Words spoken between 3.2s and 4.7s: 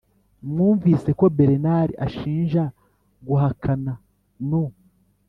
guhakana no